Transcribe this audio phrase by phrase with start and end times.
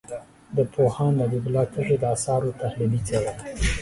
[0.55, 3.33] د پوهاند حبیب الله تږي د آثارو تحلیلي څېړنه